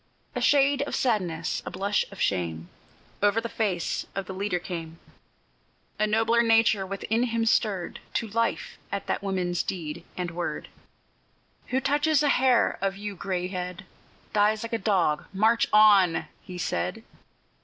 A 0.33 0.41
shade 0.41 0.81
of 0.87 0.95
sadness, 0.95 1.61
a 1.63 1.69
blush 1.69 2.05
of 2.11 2.19
shame, 2.19 2.69
Over 3.21 3.39
the 3.39 3.45
face 3.47 4.07
of 4.15 4.25
the 4.25 4.33
leader 4.33 4.57
came; 4.57 4.97
The 5.99 6.07
nobler 6.07 6.41
nature 6.41 6.87
within 6.87 7.21
him 7.21 7.45
stirred 7.45 7.99
To 8.15 8.27
life 8.27 8.79
at 8.91 9.05
that 9.05 9.21
woman's 9.21 9.61
deed 9.61 10.03
and 10.17 10.31
word; 10.31 10.69
"Who 11.67 11.79
touches 11.79 12.23
a 12.23 12.29
hair 12.29 12.79
of 12.81 12.97
yon 12.97 13.15
gray 13.17 13.47
head 13.49 13.85
Dies 14.33 14.63
like 14.63 14.73
a 14.73 14.79
dog! 14.79 15.25
March 15.33 15.67
on!" 15.71 16.25
he 16.41 16.57
said. 16.57 17.03